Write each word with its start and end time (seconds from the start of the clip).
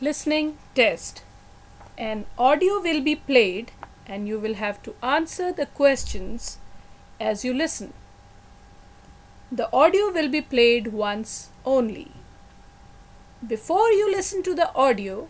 Listening 0.00 0.58
test. 0.74 1.22
An 1.96 2.26
audio 2.36 2.80
will 2.80 3.00
be 3.00 3.14
played 3.14 3.70
and 4.06 4.26
you 4.26 4.40
will 4.40 4.54
have 4.54 4.82
to 4.82 4.94
answer 5.02 5.52
the 5.52 5.66
questions 5.66 6.58
as 7.20 7.44
you 7.44 7.54
listen. 7.54 7.92
The 9.52 9.72
audio 9.72 10.10
will 10.10 10.28
be 10.28 10.40
played 10.40 10.88
once 10.88 11.50
only. 11.64 12.10
Before 13.46 13.90
you 13.92 14.10
listen 14.10 14.42
to 14.42 14.54
the 14.54 14.74
audio, 14.74 15.28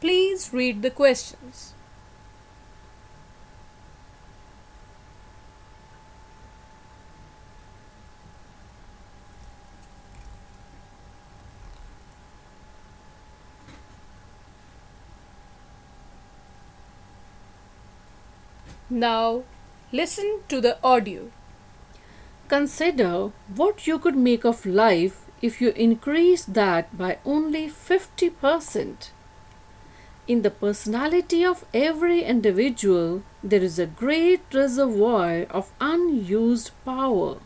please 0.00 0.52
read 0.52 0.82
the 0.82 0.90
questions. 0.90 1.73
Now, 18.90 19.44
listen 19.92 20.40
to 20.48 20.60
the 20.60 20.76
audio. 20.84 21.30
Consider 22.48 23.32
what 23.56 23.86
you 23.86 23.98
could 23.98 24.14
make 24.14 24.44
of 24.44 24.66
life 24.66 25.24
if 25.40 25.58
you 25.58 25.70
increase 25.70 26.44
that 26.44 26.96
by 26.98 27.16
only 27.24 27.68
50%. 27.68 29.08
In 30.28 30.42
the 30.42 30.50
personality 30.50 31.42
of 31.46 31.64
every 31.72 32.22
individual, 32.22 33.22
there 33.42 33.62
is 33.62 33.78
a 33.78 33.86
great 33.86 34.42
reservoir 34.52 35.46
of 35.48 35.72
unused 35.80 36.72
power. 36.84 37.38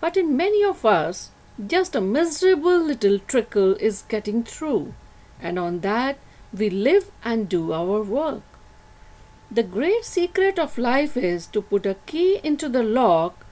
But 0.00 0.16
in 0.16 0.36
many 0.36 0.62
of 0.62 0.86
us, 0.86 1.30
just 1.66 1.96
a 1.96 2.00
miserable 2.00 2.78
little 2.78 3.18
trickle 3.18 3.74
is 3.74 4.04
getting 4.08 4.44
through, 4.44 4.94
and 5.40 5.58
on 5.58 5.80
that 5.80 6.18
we 6.52 6.70
live 6.70 7.10
and 7.24 7.48
do 7.48 7.72
our 7.72 8.02
work. 8.02 8.55
The 9.56 9.62
great 9.62 10.04
secret 10.04 10.58
of 10.58 10.76
life 10.76 11.16
is 11.16 11.46
to 11.46 11.62
put 11.62 11.86
a 11.86 11.96
key 12.04 12.40
into 12.44 12.68
the 12.68 12.82
lock, 12.82 13.46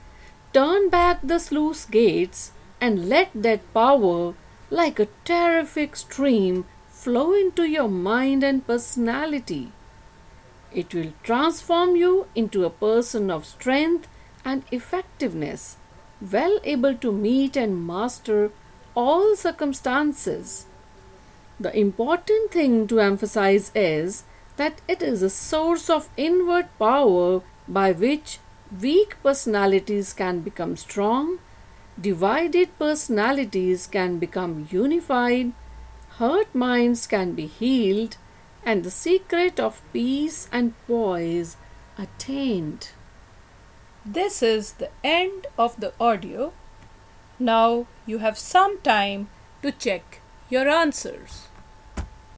turn 0.53 0.89
back 0.89 1.21
the 1.23 1.39
sluice 1.39 1.85
gates, 1.85 2.51
and 2.79 3.09
let 3.09 3.31
that 3.33 3.73
power, 3.73 4.35
like 4.69 4.99
a 4.99 5.07
terrific 5.23 5.95
stream, 5.95 6.65
flow 6.89 7.33
into 7.33 7.63
your 7.63 7.87
mind 7.87 8.43
and 8.43 8.67
personality. 8.67 9.71
It 10.71 10.93
will 10.93 11.11
transform 11.23 11.95
you 11.95 12.27
into 12.35 12.65
a 12.65 12.69
person 12.85 13.31
of 13.31 13.47
strength 13.47 14.07
and 14.43 14.63
effectiveness, 14.71 15.77
well 16.21 16.59
able 16.63 16.93
to 16.97 17.11
meet 17.11 17.57
and 17.57 17.87
master 17.87 18.51
all 18.93 19.35
circumstances. 19.35 20.67
The 21.59 21.75
important 21.75 22.51
thing 22.51 22.85
to 22.89 22.99
emphasize 22.99 23.71
is 23.73 24.23
that 24.57 24.81
it 24.87 25.01
is 25.01 25.21
a 25.21 25.29
source 25.29 25.89
of 25.89 26.09
inward 26.17 26.67
power 26.79 27.41
by 27.67 27.91
which 27.91 28.39
weak 28.81 29.15
personalities 29.23 30.13
can 30.13 30.41
become 30.41 30.75
strong, 30.75 31.39
divided 31.99 32.77
personalities 32.79 33.87
can 33.87 34.17
become 34.19 34.67
unified, 34.71 35.51
hurt 36.17 36.53
minds 36.53 37.07
can 37.07 37.33
be 37.33 37.47
healed, 37.47 38.17
and 38.63 38.83
the 38.83 38.91
secret 38.91 39.59
of 39.59 39.81
peace 39.93 40.49
and 40.51 40.73
poise 40.87 41.57
attained. 41.97 42.89
This 44.05 44.41
is 44.41 44.73
the 44.73 44.89
end 45.03 45.47
of 45.57 45.79
the 45.79 45.93
audio. 45.99 46.53
Now 47.39 47.87
you 48.05 48.19
have 48.19 48.37
some 48.37 48.79
time 48.81 49.29
to 49.61 49.71
check 49.71 50.21
your 50.49 50.69
answers. 50.69 51.47